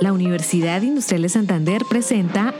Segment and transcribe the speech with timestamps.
[0.00, 2.54] La Universidad Industrial de Santander presenta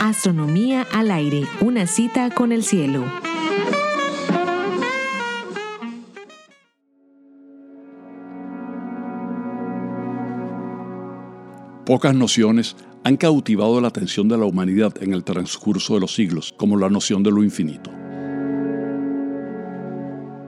[0.00, 3.04] Astronomía al aire, una cita con el cielo.
[11.86, 16.54] Pocas nociones han cautivado la atención de la humanidad en el transcurso de los siglos,
[16.56, 17.90] como la noción de lo infinito.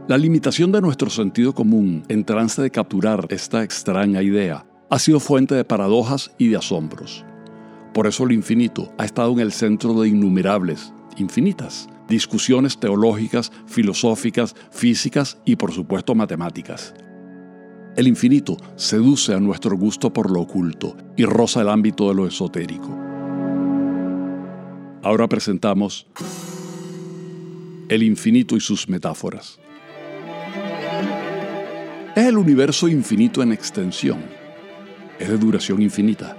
[0.08, 5.20] La limitación de nuestro sentido común en trance de capturar esta extraña idea ha sido
[5.20, 7.24] fuente de paradojas y de asombros.
[7.94, 14.56] Por eso lo infinito ha estado en el centro de innumerables, infinitas, discusiones teológicas, filosóficas,
[14.72, 16.94] físicas y por supuesto matemáticas.
[17.94, 22.26] El infinito seduce a nuestro gusto por lo oculto y roza el ámbito de lo
[22.26, 22.98] esotérico.
[25.04, 26.08] Ahora presentamos
[27.88, 29.61] El infinito y sus metáforas.
[32.14, 34.20] Es el universo infinito en extensión.
[35.18, 36.36] Es de duración infinita.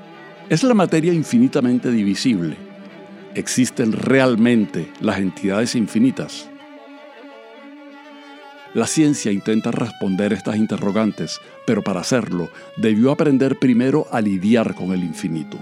[0.50, 2.56] Es la materia infinitamente divisible.
[3.36, 6.50] Existen realmente las entidades infinitas
[8.74, 14.94] la ciencia intenta responder estas interrogantes, pero para hacerlo debió aprender primero a lidiar con
[14.94, 15.60] el infinito.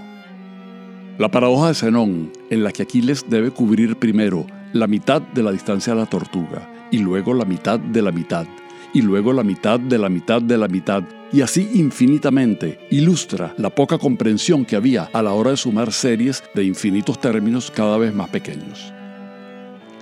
[1.18, 5.52] La paradoja de Zenón, en la que Aquiles debe cubrir primero la mitad de la
[5.52, 8.46] distancia de la tortuga, y luego la mitad de la mitad,
[8.94, 13.70] y luego la mitad de la mitad de la mitad, y así infinitamente, ilustra la
[13.70, 18.14] poca comprensión que había a la hora de sumar series de infinitos términos cada vez
[18.14, 18.92] más pequeños.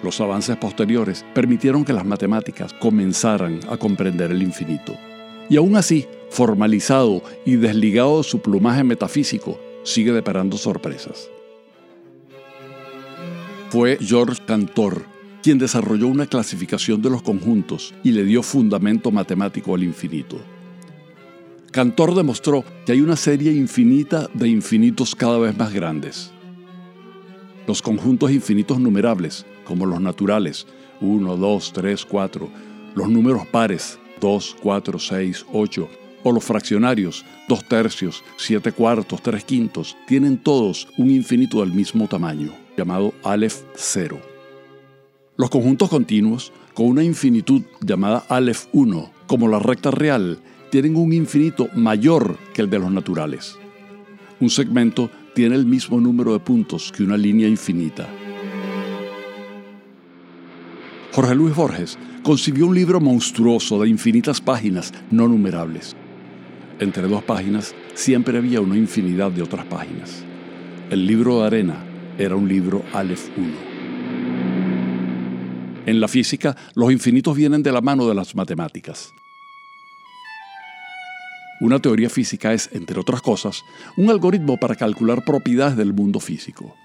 [0.02, 4.96] Los avances posteriores permitieron que las matemáticas comenzaran a comprender el infinito.
[5.48, 11.28] Y aún así, formalizado y desligado de su plumaje metafísico, sigue deparando sorpresas.
[13.68, 15.09] Fue Georges Cantor
[15.42, 20.40] quien desarrolló una clasificación de los conjuntos y le dio fundamento matemático al infinito.
[21.70, 26.32] Cantor demostró que hay una serie infinita de infinitos cada vez más grandes.
[27.66, 30.66] Los conjuntos infinitos numerables como los naturales,
[31.00, 32.48] 1, 2, 3, 4,
[32.96, 35.88] los números pares, 2, 4, 6, 8,
[36.24, 42.08] o los fraccionarios, 2 tercios, 7 cuartos, 3 quintos, tienen todos un infinito del mismo
[42.08, 44.29] tamaño, llamado Aleph 0.
[45.40, 50.38] Los conjuntos continuos, con una infinitud llamada Aleph 1, como la recta real,
[50.70, 53.56] tienen un infinito mayor que el de los naturales.
[54.38, 58.06] Un segmento tiene el mismo número de puntos que una línea infinita.
[61.12, 65.96] Jorge Luis Borges concibió un libro monstruoso de infinitas páginas no numerables.
[66.80, 70.22] Entre dos páginas siempre había una infinidad de otras páginas.
[70.90, 71.82] El libro de arena
[72.18, 73.69] era un libro Aleph 1.
[75.90, 79.12] En la física, los infinitos vienen de la mano de las matemáticas.
[81.60, 83.64] Una teoría física es, entre otras cosas,
[83.96, 86.76] un algoritmo para calcular propiedades del mundo físico.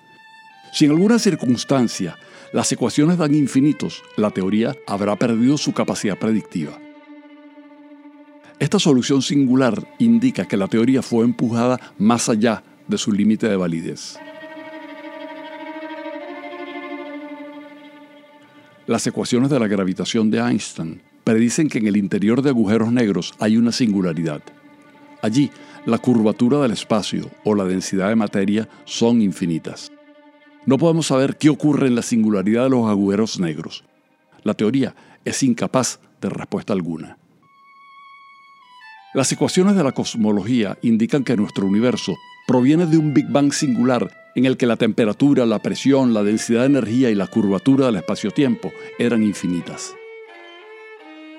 [0.73, 2.17] Si en alguna circunstancia
[2.51, 6.79] las ecuaciones dan infinitos, la teoría habrá perdido su capacidad predictiva.
[8.57, 13.55] Esta solución singular indica que la teoría fue empujada más allá de su límite de
[13.55, 14.17] validez.
[18.87, 23.33] Las ecuaciones de la gravitación de Einstein predicen que en el interior de agujeros negros
[23.39, 24.43] hay una singularidad.
[25.23, 25.49] Allí,
[25.87, 29.91] la curvatura del espacio o la densidad de materia son infinitas.
[30.67, 33.83] No podemos saber qué ocurre en la singularidad de los agujeros negros.
[34.43, 37.17] La teoría es incapaz de respuesta alguna.
[39.15, 42.13] Las ecuaciones de la cosmología indican que nuestro universo
[42.45, 46.61] proviene de un Big Bang singular en el que la temperatura, la presión, la densidad
[46.61, 49.95] de energía y la curvatura del espacio-tiempo eran infinitas.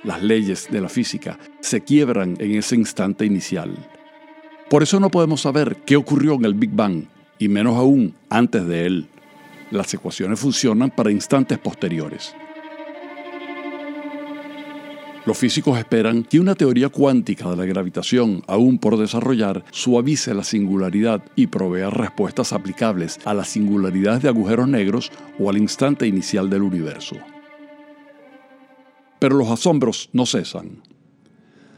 [0.03, 3.75] Las leyes de la física se quiebran en ese instante inicial.
[4.71, 7.05] Por eso no podemos saber qué ocurrió en el Big Bang,
[7.39, 9.07] y menos aún antes de él.
[9.71, 12.35] Las ecuaciones funcionan para instantes posteriores.
[15.27, 20.45] Los físicos esperan que una teoría cuántica de la gravitación, aún por desarrollar, suavice la
[20.45, 26.49] singularidad y provea respuestas aplicables a las singularidades de agujeros negros o al instante inicial
[26.49, 27.17] del universo.
[29.19, 30.83] Pero los asombros no cesan.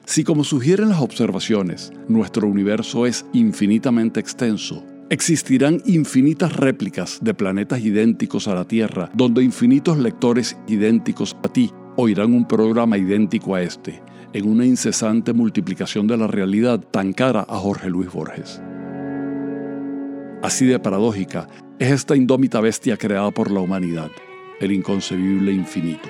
[0.04, 7.80] Si como sugieren las observaciones, nuestro universo es infinitamente extenso, Existirán infinitas réplicas de planetas
[7.80, 13.62] idénticos a la Tierra, donde infinitos lectores idénticos a ti oirán un programa idéntico a
[13.62, 14.00] este,
[14.32, 18.62] en una incesante multiplicación de la realidad tan cara a Jorge Luis Borges.
[20.40, 21.48] Así de paradójica
[21.80, 24.12] es esta indómita bestia creada por la humanidad,
[24.60, 26.08] el inconcebible infinito.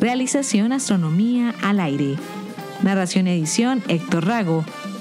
[0.00, 2.16] Realización Astronomía al Aire.
[2.82, 4.64] Narración y edición Héctor Rago.